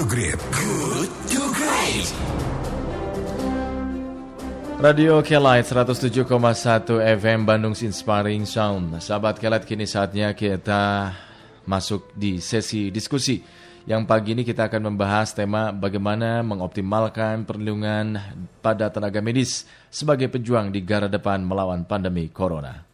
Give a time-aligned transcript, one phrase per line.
[0.00, 0.40] to Great.
[0.56, 2.08] Good to Great.
[4.80, 6.24] Radio Kelight 107,1
[7.20, 8.96] FM Bandung Inspiring Sound.
[9.04, 11.12] Sahabat Kelight kini saatnya kita
[11.68, 13.44] masuk di sesi diskusi.
[13.84, 18.16] Yang pagi ini kita akan membahas tema bagaimana mengoptimalkan perlindungan
[18.64, 22.89] pada tenaga medis sebagai pejuang di gara depan melawan pandemi corona.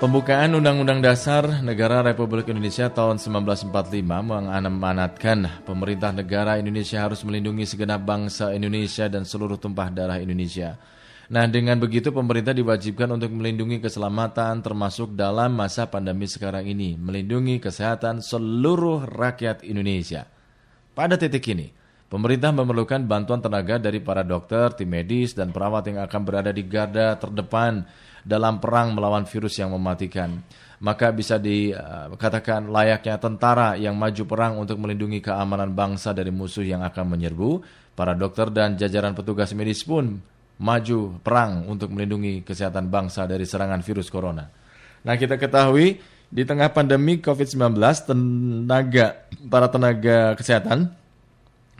[0.00, 3.68] Pembukaan Undang-Undang Dasar Negara Republik Indonesia tahun 1945
[4.00, 10.80] mengamanatkan pemerintah negara Indonesia harus melindungi segenap bangsa Indonesia dan seluruh tumpah darah Indonesia.
[11.28, 17.60] Nah, dengan begitu pemerintah diwajibkan untuk melindungi keselamatan termasuk dalam masa pandemi sekarang ini, melindungi
[17.60, 20.24] kesehatan seluruh rakyat Indonesia.
[20.96, 21.76] Pada titik ini,
[22.08, 26.64] pemerintah memerlukan bantuan tenaga dari para dokter, tim medis, dan perawat yang akan berada di
[26.64, 27.84] garda terdepan
[28.24, 30.40] dalam perang melawan virus yang mematikan.
[30.80, 36.80] Maka bisa dikatakan layaknya tentara yang maju perang untuk melindungi keamanan bangsa dari musuh yang
[36.80, 37.50] akan menyerbu.
[37.92, 40.16] Para dokter dan jajaran petugas medis pun
[40.60, 44.48] maju perang untuk melindungi kesehatan bangsa dari serangan virus corona.
[45.04, 47.76] Nah kita ketahui di tengah pandemi COVID-19
[48.06, 50.92] tenaga para tenaga kesehatan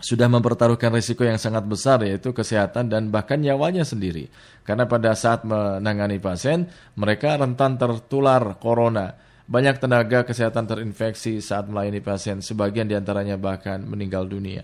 [0.00, 4.32] sudah mempertaruhkan risiko yang sangat besar yaitu kesehatan dan bahkan nyawanya sendiri.
[4.64, 9.16] Karena pada saat menangani pasien, mereka rentan tertular corona.
[9.50, 14.62] Banyak tenaga kesehatan terinfeksi saat melayani pasien, sebagian di antaranya bahkan meninggal dunia.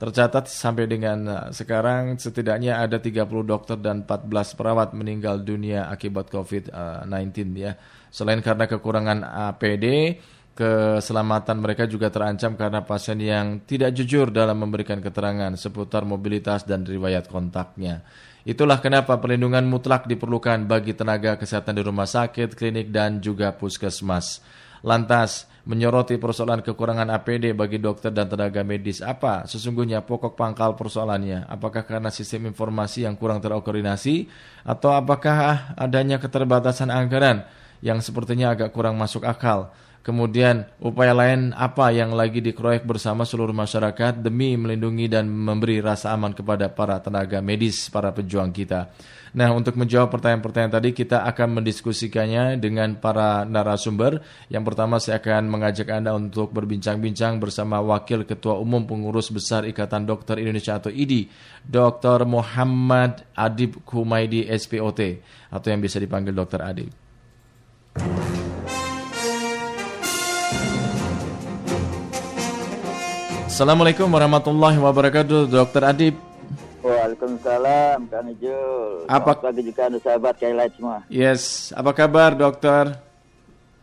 [0.00, 6.32] Tercatat sampai dengan uh, sekarang setidaknya ada 30 dokter dan 14 perawat meninggal dunia akibat
[6.32, 7.76] COVID-19 ya.
[8.08, 10.16] Selain karena kekurangan APD,
[10.54, 16.84] keselamatan mereka juga terancam karena pasien yang tidak jujur dalam memberikan keterangan seputar mobilitas dan
[16.84, 18.02] riwayat kontaknya.
[18.44, 24.40] Itulah kenapa perlindungan mutlak diperlukan bagi tenaga kesehatan di rumah sakit, klinik, dan juga puskesmas.
[24.80, 29.04] Lantas, menyoroti persoalan kekurangan APD bagi dokter dan tenaga medis.
[29.04, 31.44] Apa sesungguhnya pokok pangkal persoalannya?
[31.52, 34.24] Apakah karena sistem informasi yang kurang terkoordinasi?
[34.64, 37.44] Atau apakah adanya keterbatasan anggaran
[37.84, 39.68] yang sepertinya agak kurang masuk akal?
[40.00, 46.16] Kemudian upaya lain apa yang lagi dikeroyok bersama seluruh masyarakat demi melindungi dan memberi rasa
[46.16, 48.88] aman kepada para tenaga medis, para pejuang kita.
[49.30, 54.24] Nah, untuk menjawab pertanyaan-pertanyaan tadi kita akan mendiskusikannya dengan para narasumber.
[54.50, 60.08] Yang pertama saya akan mengajak Anda untuk berbincang-bincang bersama Wakil Ketua Umum Pengurus Besar Ikatan
[60.08, 61.30] Dokter Indonesia atau IDI,
[61.62, 62.26] Dr.
[62.26, 65.22] Muhammad Adib Kumaidi SPOT
[65.52, 66.60] atau yang bisa dipanggil Dr.
[66.64, 66.90] Adib.
[73.60, 76.16] Assalamualaikum warahmatullahi wabarakatuh, Dokter Adib.
[76.80, 79.04] Waalaikumsalam, Kang Ijul.
[79.04, 81.04] Apa pagi juga anda sahabat Kailat semua.
[81.12, 82.96] Yes, apa kabar dokter?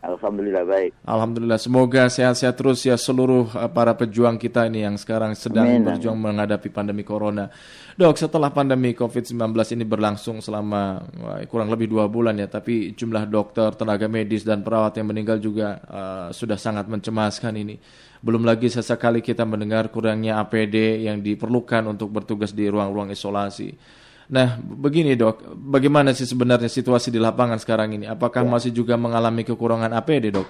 [0.02, 0.90] Alhamdulillah baik.
[1.06, 5.86] Alhamdulillah, semoga sehat-sehat terus ya seluruh uh, para pejuang kita ini yang sekarang sedang Amin.
[5.86, 7.46] berjuang menghadapi pandemi corona.
[7.94, 11.06] Dok, setelah pandemi COVID-19 ini berlangsung selama
[11.46, 15.78] kurang lebih dua bulan ya, tapi jumlah dokter, tenaga medis dan perawat yang meninggal juga
[15.86, 17.78] uh, sudah sangat mencemaskan ini.
[18.18, 23.74] Belum lagi sesekali kita mendengar kurangnya APD yang diperlukan untuk bertugas di ruang-ruang isolasi.
[24.28, 28.04] Nah, begini dok, bagaimana sih sebenarnya situasi di lapangan sekarang ini?
[28.04, 28.50] Apakah ya.
[28.50, 30.48] masih juga mengalami kekurangan APD dok?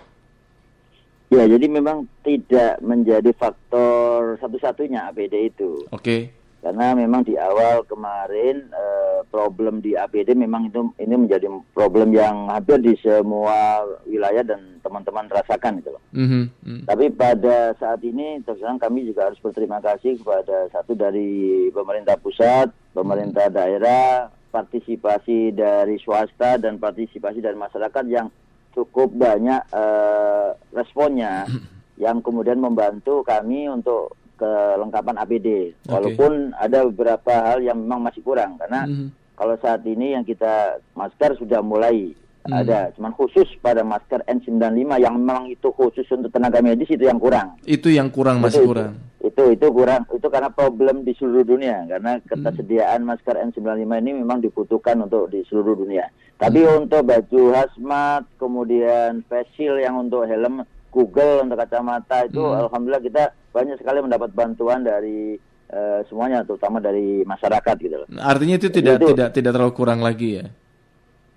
[1.29, 5.85] Ya, jadi memang tidak menjadi faktor satu-satunya APD itu.
[5.93, 6.03] Oke.
[6.03, 12.11] Okay karena memang di awal kemarin eh, problem di APD memang itu ini menjadi problem
[12.11, 16.03] yang hampir di semua wilayah dan teman-teman rasakan gitu loh.
[16.17, 16.45] Mm-hmm.
[16.67, 16.85] Mm-hmm.
[16.91, 22.75] Tapi pada saat ini terus kami juga harus berterima kasih kepada satu dari pemerintah pusat,
[22.91, 23.59] pemerintah mm-hmm.
[23.63, 24.09] daerah,
[24.51, 28.27] partisipasi dari swasta dan partisipasi dari masyarakat yang
[28.75, 31.47] cukup banyak eh, responnya.
[31.47, 31.77] Mm-hmm.
[31.99, 35.75] yang kemudian membantu kami untuk kelengkapan APD.
[35.75, 35.91] Okay.
[35.91, 40.83] Walaupun ada beberapa hal yang memang masih kurang karena mm kalau saat ini yang kita
[40.99, 42.11] masker sudah mulai
[42.43, 42.51] mm.
[42.51, 47.23] ada, cuman khusus pada masker N95 yang memang itu khusus untuk tenaga medis itu yang
[47.23, 47.55] kurang.
[47.63, 48.93] Itu yang kurang masih itu, kurang.
[49.23, 53.09] Itu, itu itu kurang itu karena problem di seluruh dunia karena ketersediaan mm.
[53.15, 56.11] masker N95 ini memang dibutuhkan untuk di seluruh dunia.
[56.35, 56.75] Tapi mm.
[56.83, 62.69] untuk baju hazmat kemudian face shield yang untuk helm Google untuk kacamata itu hmm.
[62.69, 65.37] alhamdulillah kita banyak sekali mendapat bantuan dari
[65.73, 68.09] uh, semuanya terutama dari masyarakat gitu loh.
[68.21, 70.47] Artinya itu tidak itu, tidak tidak terlalu kurang lagi ya.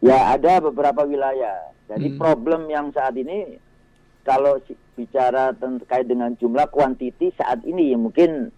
[0.01, 1.71] Ya ada beberapa wilayah.
[1.91, 2.17] Jadi hmm.
[2.17, 3.59] problem yang saat ini
[4.23, 4.61] kalau
[4.95, 8.53] bicara terkait dengan jumlah kuantiti saat ini mungkin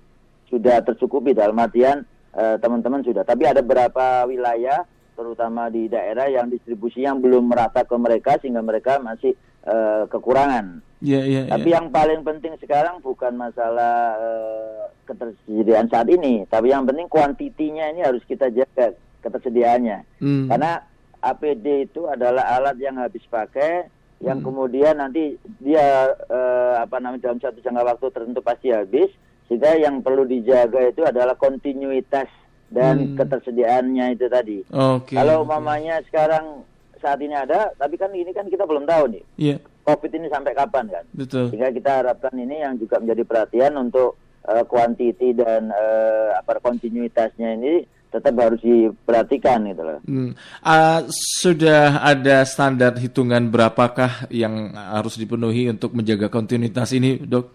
[0.52, 2.04] sudah tercukupi dalam artian
[2.36, 3.24] eh, teman-teman uh, sudah.
[3.26, 8.98] Tapi ada beberapa wilayah terutama di daerah yang distribusinya belum merata ke mereka sehingga mereka
[9.00, 9.38] masih
[9.68, 10.82] uh, kekurangan.
[11.04, 11.84] Yeah, yeah, tapi yeah.
[11.84, 18.08] yang paling penting sekarang bukan masalah uh, ketersediaan saat ini, tapi yang penting kuantitinya ini
[18.08, 20.24] harus kita jaga ketersediaannya.
[20.24, 20.48] Mm.
[20.48, 20.80] Karena
[21.24, 23.88] APD itu adalah alat yang habis pakai
[24.24, 24.48] yang hmm.
[24.48, 29.12] kemudian nanti dia uh, apa namanya dalam satu jangka waktu tertentu pasti habis
[29.52, 32.32] sehingga yang perlu dijaga itu adalah kontinuitas
[32.72, 33.16] dan hmm.
[33.20, 34.60] ketersediaannya itu tadi.
[34.72, 35.20] Okay.
[35.20, 36.64] Kalau mamanya sekarang
[37.04, 39.24] saat ini ada, tapi kan ini kan kita belum tahu nih.
[39.36, 39.60] Yeah.
[39.84, 41.04] COVID ini sampai kapan kan?
[41.12, 41.52] Betul.
[41.52, 44.16] Sehingga kita harapkan ini yang juga menjadi perhatian untuk
[44.48, 47.84] uh, kuantiti dan uh, apa kontinuitasnya ini
[48.14, 50.00] tetap harus diperhatikan gitu loh.
[50.06, 50.38] Hmm.
[50.62, 51.02] Uh,
[51.44, 57.50] sudah ada standar hitungan berapakah yang harus dipenuhi untuk menjaga kontinuitas ini, dok?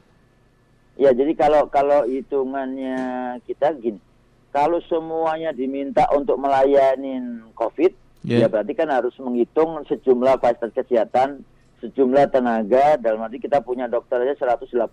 [0.99, 2.99] Ya, jadi kalau kalau hitungannya
[3.47, 4.03] kita gini,
[4.50, 8.44] kalau semuanya diminta untuk melayani COVID, yeah.
[8.44, 11.43] ya berarti kan harus menghitung sejumlah fasilitas kesehatan,
[11.82, 14.87] sejumlah tenaga, dalam arti kita punya dokter aja 185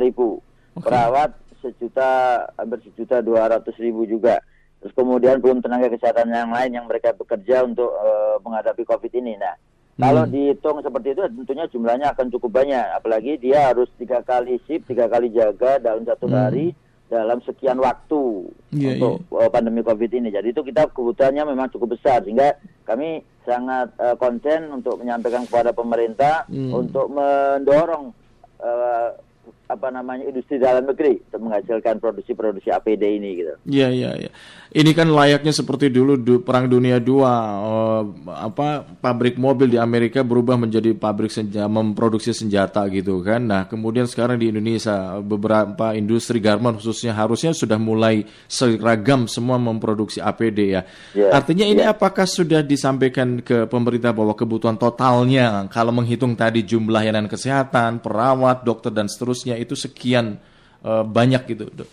[0.00, 0.40] ribu,
[0.76, 0.84] okay.
[0.84, 1.30] perawat
[1.60, 4.40] sejuta hampir sejuta dua ratus ribu juga.
[4.80, 9.34] Terus kemudian belum tenaga kesehatan yang lain yang mereka bekerja untuk uh, menghadapi COVID ini.
[9.40, 10.02] Nah, hmm.
[10.04, 12.86] kalau dihitung seperti itu tentunya jumlahnya akan cukup banyak.
[12.94, 16.36] Apalagi dia harus tiga kali sip, tiga kali jaga dalam satu hmm.
[16.36, 16.66] hari
[17.06, 19.50] dalam sekian waktu yeah, untuk yeah.
[19.50, 20.28] pandemi COVID ini.
[20.34, 25.70] Jadi itu kita kebutuhannya memang cukup besar sehingga kami sangat uh, konsen untuk menyampaikan kepada
[25.70, 26.74] pemerintah hmm.
[26.74, 28.10] untuk mendorong
[28.58, 29.14] uh,
[29.66, 33.54] apa namanya industri dalam negeri untuk menghasilkan produksi-produksi APD ini gitu.
[33.64, 34.30] Iya iya iya.
[34.76, 37.32] Ini kan layaknya seperti dulu du, perang dunia dua
[37.64, 43.40] uh, apa pabrik mobil di Amerika berubah menjadi pabrik senjata memproduksi senjata gitu kan.
[43.46, 50.20] Nah, kemudian sekarang di Indonesia beberapa industri garment khususnya harusnya sudah mulai seragam semua memproduksi
[50.20, 50.82] APD ya.
[51.16, 51.94] Yeah, Artinya ini yeah.
[51.94, 58.64] apakah sudah disampaikan ke pemerintah bahwa kebutuhan totalnya kalau menghitung tadi jumlah layanan kesehatan, perawat,
[58.64, 60.40] dokter dan seterusnya itu sekian
[60.84, 61.88] uh, banyak gitu, dok?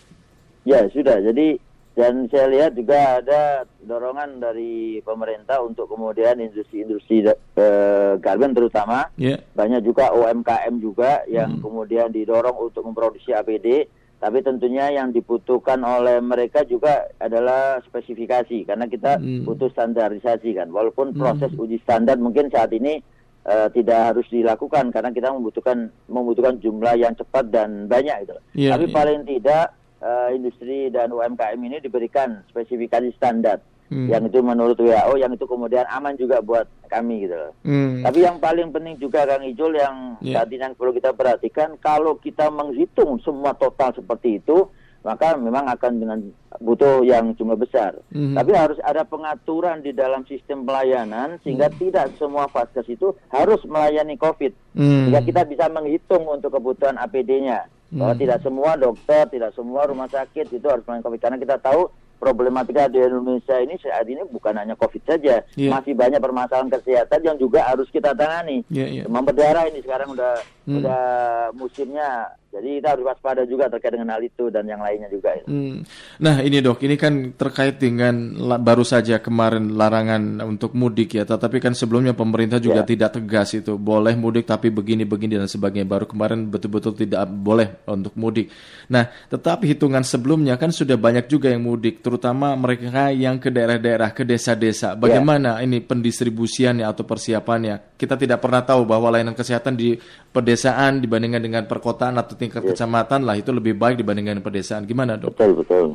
[0.64, 1.20] Ya sudah.
[1.20, 1.60] Jadi
[1.94, 9.38] dan saya lihat juga ada dorongan dari pemerintah untuk kemudian industri-industri uh, garment terutama yeah.
[9.54, 11.62] banyak juga UMKM juga yang hmm.
[11.62, 13.86] kemudian didorong untuk memproduksi APD
[14.18, 19.46] tapi tentunya yang dibutuhkan oleh mereka juga adalah spesifikasi karena kita hmm.
[19.46, 21.18] butuh standarisasi kan walaupun hmm.
[21.22, 22.98] proses uji standar mungkin saat ini
[23.44, 28.36] uh, tidak harus dilakukan karena kita membutuhkan membutuhkan jumlah yang cepat dan banyak itu.
[28.56, 28.94] Yeah, Tapi yeah.
[28.96, 29.64] paling tidak
[30.04, 33.60] uh, industri dan UMKM ini diberikan spesifikasi standar
[33.92, 34.08] hmm.
[34.08, 38.04] yang itu menurut WHO yang itu kemudian aman juga buat kami gitu Hmm.
[38.04, 40.40] Tapi yang paling penting juga Kang Ijul yang yeah.
[40.40, 44.68] saat ini yang perlu kita perhatikan kalau kita menghitung semua total seperti itu
[45.04, 46.18] maka memang akan dengan
[46.64, 47.92] butuh yang jumlah besar.
[48.08, 48.40] Mm-hmm.
[48.40, 51.82] Tapi harus ada pengaturan di dalam sistem pelayanan sehingga mm-hmm.
[51.84, 54.52] tidak semua vaskes itu harus melayani COVID.
[54.72, 55.00] Mm-hmm.
[55.04, 57.68] Sehingga kita bisa menghitung untuk kebutuhan APD-nya.
[57.68, 58.00] Mm-hmm.
[58.00, 61.92] Bahwa tidak semua dokter, tidak semua rumah sakit itu harus melayani COVID karena kita tahu
[62.24, 65.68] problematika di Indonesia ini saat ini bukan hanya COVID saja, yeah.
[65.68, 68.64] masih banyak permasalahan kesehatan yang juga harus kita tangani.
[68.72, 69.04] Yeah, yeah.
[69.04, 70.76] Demam berdarah ini sekarang udah hmm.
[70.80, 71.04] udah
[71.52, 75.34] musimnya jadi kita harus waspada juga terkait dengan hal itu dan yang lainnya juga.
[75.42, 75.82] Hmm.
[76.22, 78.14] Nah ini dok, ini kan terkait dengan
[78.62, 82.88] baru saja kemarin larangan untuk mudik ya, tetapi kan sebelumnya pemerintah juga ya.
[82.88, 85.90] tidak tegas itu boleh mudik tapi begini-begini dan sebagainya.
[85.90, 88.54] Baru kemarin betul-betul tidak boleh untuk mudik.
[88.86, 94.14] Nah tetapi hitungan sebelumnya kan sudah banyak juga yang mudik, terutama mereka yang ke daerah-daerah,
[94.14, 94.94] ke desa-desa.
[94.94, 95.66] Bagaimana ya.
[95.66, 97.98] ini pendistribusiannya atau persiapannya?
[97.98, 99.98] Kita tidak pernah tahu bahwa layanan kesehatan di
[100.34, 102.70] pedesaan dibandingkan dengan perkotaan atau tingkat yes.
[102.76, 104.84] kecamatan lah itu lebih baik dibandingkan pedesaan.
[104.84, 105.34] Gimana dok?
[105.34, 105.86] Betul betul.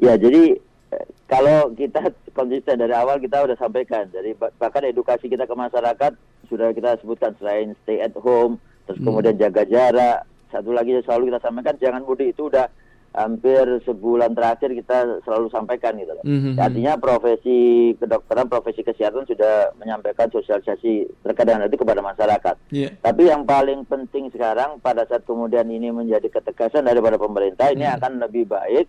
[0.00, 0.56] Ya jadi
[0.92, 2.00] eh, kalau kita
[2.32, 6.12] konsisten dari awal kita sudah sampaikan, jadi bahkan edukasi kita ke masyarakat
[6.48, 8.56] sudah kita sebutkan selain stay at home,
[8.88, 9.06] terus hmm.
[9.06, 10.24] kemudian jaga jarak.
[10.46, 12.70] Satu lagi selalu kita sampaikan jangan mudik itu udah
[13.16, 16.24] hampir sebulan terakhir kita selalu sampaikan gitu loh.
[16.28, 16.60] Mm-hmm.
[16.60, 17.58] Artinya profesi
[17.96, 22.54] kedokteran, profesi kesehatan sudah menyampaikan sosialisasi terkait dengan itu kepada masyarakat.
[22.68, 22.92] Yeah.
[23.00, 27.96] Tapi yang paling penting sekarang pada saat kemudian ini menjadi ketegasan daripada pemerintah ini mm.
[27.96, 28.86] akan lebih baik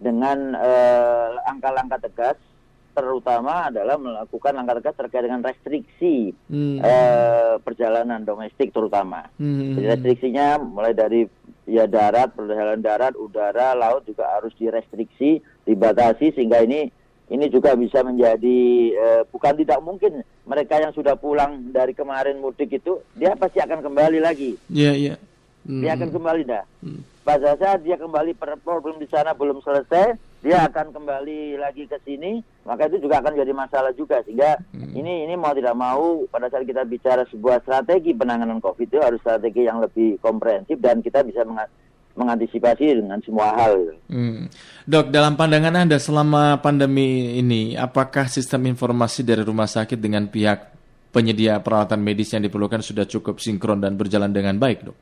[0.00, 2.36] dengan uh, langkah-langkah tegas
[2.96, 6.80] terutama adalah melakukan langkah tegas terkait dengan restriksi hmm.
[6.80, 9.28] uh, perjalanan domestik terutama.
[9.36, 9.76] Hmm.
[9.76, 11.28] Jadi restriksinya mulai dari
[11.66, 16.88] ya darat, perjalanan darat, udara, laut juga harus direstriksi, dibatasi sehingga ini
[17.26, 18.58] ini juga bisa menjadi
[18.94, 23.82] eh, bukan tidak mungkin mereka yang sudah pulang dari kemarin mudik itu dia pasti akan
[23.82, 24.54] kembali lagi.
[24.70, 25.08] Iya, yeah, iya.
[25.14, 25.18] Yeah.
[25.66, 25.82] Hmm.
[25.82, 26.64] Dia akan kembali dah.
[26.86, 27.02] Hmm.
[27.26, 30.14] Pada saat dia kembali problem di sana belum selesai,
[30.44, 34.92] dia akan kembali lagi ke sini maka itu juga akan jadi masalah juga sehingga hmm.
[34.92, 39.22] ini ini mau tidak mau pada saat kita bicara sebuah strategi penanganan COVID itu harus
[39.22, 41.46] strategi yang lebih komprehensif dan kita bisa
[42.16, 43.92] mengantisipasi dengan semua hal.
[44.08, 44.48] Hmm.
[44.88, 50.74] Dok, dalam pandangan Anda selama pandemi ini, apakah sistem informasi dari rumah sakit dengan pihak
[51.12, 54.98] penyedia peralatan medis yang diperlukan sudah cukup sinkron dan berjalan dengan baik, dok?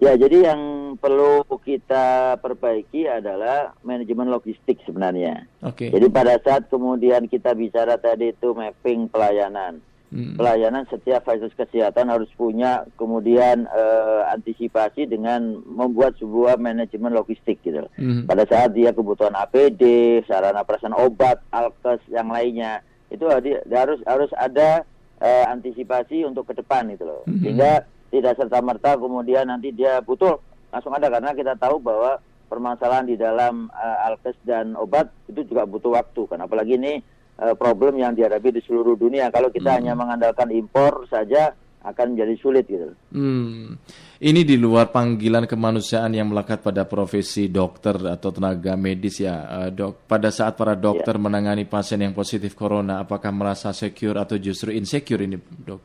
[0.00, 0.60] Ya, jadi yang
[0.96, 5.46] perlu kita perbaiki adalah manajemen logistik sebenarnya.
[5.62, 5.86] Oke.
[5.86, 5.94] Okay.
[5.94, 9.78] Jadi pada saat kemudian kita bicara tadi itu mapping pelayanan,
[10.10, 10.34] Hmm.
[10.34, 17.86] Pelayanan setiap fasilitas kesehatan harus punya kemudian uh, antisipasi dengan membuat sebuah manajemen logistik gitu.
[17.94, 18.26] Hmm.
[18.26, 19.82] Pada saat dia kebutuhan APD,
[20.26, 23.22] sarana perasaan obat, alkes yang lainnya itu
[23.70, 24.82] harus harus ada
[25.22, 27.22] uh, antisipasi untuk ke depan itu loh.
[27.30, 27.38] Hmm.
[27.46, 32.18] Sehingga tidak serta merta kemudian nanti dia butuh langsung ada karena kita tahu bahwa
[32.50, 36.98] permasalahan di dalam uh, alkes dan obat itu juga butuh waktu kan apalagi ini
[37.40, 39.32] uh, problem yang dihadapi di seluruh dunia.
[39.32, 39.78] Kalau kita hmm.
[39.80, 42.92] hanya mengandalkan impor saja akan menjadi sulit gitu.
[43.16, 43.80] Hmm.
[44.20, 49.68] Ini di luar panggilan kemanusiaan yang melekat pada profesi dokter atau tenaga medis ya, uh,
[49.72, 50.04] dok.
[50.04, 51.24] Pada saat para dokter yeah.
[51.24, 55.80] menangani pasien yang positif corona, apakah merasa secure atau justru insecure ini, dok?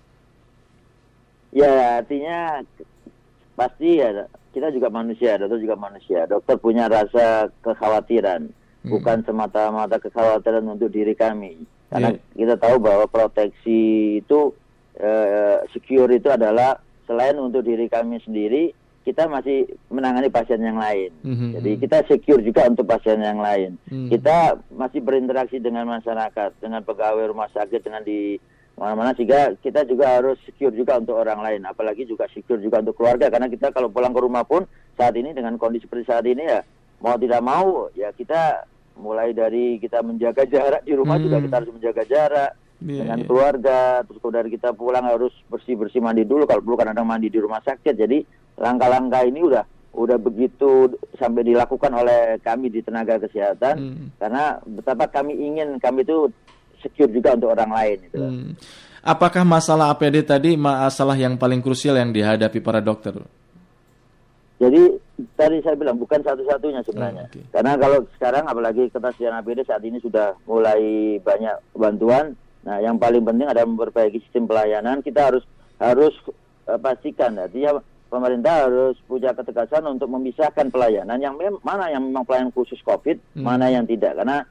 [1.56, 2.60] Ya artinya
[3.56, 6.24] pasti ya kita juga manusia, dokter juga manusia.
[6.24, 8.88] Dokter punya rasa kekhawatiran hmm.
[8.88, 11.68] bukan semata-mata kekhawatiran untuk diri kami.
[11.92, 12.32] Karena yeah.
[12.40, 14.56] kita tahu bahwa proteksi itu
[15.04, 18.72] uh, secure itu adalah selain untuk diri kami sendiri,
[19.06, 21.14] kita masih menangani pasien yang lain.
[21.22, 21.50] Mm-hmm.
[21.62, 23.78] Jadi kita secure juga untuk pasien yang lain.
[23.86, 24.10] Mm-hmm.
[24.10, 28.42] Kita masih berinteraksi dengan masyarakat, dengan pegawai rumah sakit, dengan di
[28.76, 31.62] mana-mana sehingga kita juga harus secure juga untuk orang lain.
[31.64, 34.68] Apalagi juga secure juga untuk keluarga karena kita kalau pulang ke rumah pun
[35.00, 36.60] saat ini dengan kondisi seperti saat ini ya
[37.00, 41.26] mau tidak mau ya kita mulai dari kita menjaga jarak di rumah hmm.
[41.28, 43.28] juga kita harus menjaga jarak yeah, dengan yeah.
[43.28, 47.28] keluarga terus dari kita pulang harus bersih bersih mandi dulu kalau perlu kan ada mandi
[47.28, 48.24] di rumah sakit jadi
[48.56, 49.64] langkah-langkah ini udah
[49.96, 54.08] udah begitu sampai dilakukan oleh kami di tenaga kesehatan hmm.
[54.20, 56.32] karena betapa kami ingin kami itu
[56.86, 58.18] secure juga untuk orang lain itu.
[58.22, 58.50] Hmm.
[59.06, 63.14] Apakah masalah APD tadi masalah yang paling krusial yang dihadapi para dokter?
[64.58, 64.82] Jadi
[65.36, 67.28] tadi saya bilang bukan satu-satunya sebenarnya.
[67.28, 67.44] Oh, okay.
[67.52, 70.82] Karena kalau sekarang apalagi ketersediaan APD saat ini sudah mulai
[71.22, 72.34] banyak bantuan.
[72.66, 75.06] Nah, yang paling penting adalah memperbaiki sistem pelayanan.
[75.06, 75.46] Kita harus
[75.78, 76.16] harus
[76.66, 77.78] uh, pastikan artinya
[78.10, 83.44] pemerintah harus punya ketegasan untuk memisahkan pelayanan yang mana yang memang pelayanan khusus COVID, hmm.
[83.44, 84.18] mana yang tidak.
[84.18, 84.42] Karena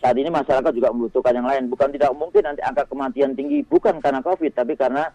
[0.00, 1.68] saat ini masyarakat juga membutuhkan yang lain.
[1.68, 5.12] Bukan tidak mungkin nanti angka kematian tinggi bukan karena COVID, tapi karena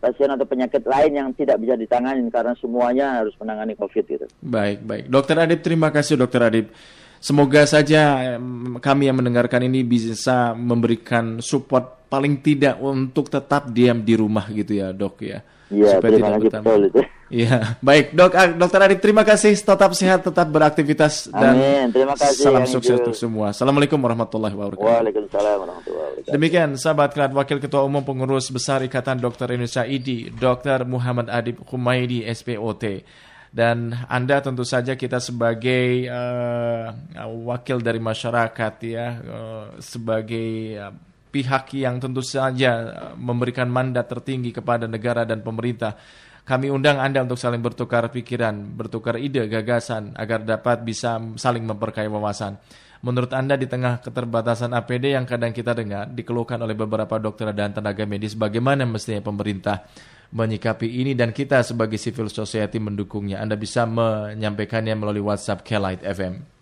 [0.00, 4.26] pasien atau penyakit lain yang tidak bisa ditangani karena semuanya harus menangani COVID gitu.
[4.44, 5.04] Baik, baik.
[5.08, 6.72] Dokter Adib, terima kasih Dokter Adib.
[7.18, 8.36] Semoga saja
[8.78, 14.80] kami yang mendengarkan ini bisa memberikan support paling tidak untuk tetap diam di rumah gitu
[14.80, 15.44] ya dok ya.
[15.68, 17.02] Iya, terima kasih betul itu.
[17.28, 21.92] Iya, baik dok, ah, dokter Adib terima kasih, tetap sehat, tetap beraktivitas dan Amin.
[21.92, 22.40] Terima kasih.
[22.40, 23.52] Salam sukses untuk semua.
[23.52, 24.88] Assalamualaikum warahmatullahi wabarakatuh.
[24.88, 26.32] Waalaikumsalam warahmatullahi wabarakatuh.
[26.32, 31.60] Demikian sahabat kerat Wakil Ketua Umum Pengurus Besar Ikatan Dokter Indonesia IDI, Dokter Muhammad Adib
[31.68, 33.04] Humaidi SPOT.
[33.52, 36.96] Dan Anda tentu saja kita sebagai uh,
[37.44, 40.92] wakil dari masyarakat ya, uh, sebagai uh,
[41.28, 45.94] pihak yang tentu saja memberikan mandat tertinggi kepada negara dan pemerintah
[46.48, 52.08] kami undang Anda untuk saling bertukar pikiran, bertukar ide, gagasan, agar dapat bisa saling memperkaya
[52.08, 52.56] wawasan.
[53.04, 57.76] Menurut Anda di tengah keterbatasan APD yang kadang kita dengar dikeluhkan oleh beberapa dokter dan
[57.76, 59.84] tenaga medis, bagaimana mestinya pemerintah
[60.32, 63.44] menyikapi ini dan kita sebagai civil society mendukungnya?
[63.44, 66.57] Anda bisa menyampaikannya melalui WhatsApp Kelight FM.